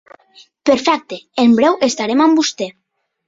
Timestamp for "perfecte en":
0.69-1.53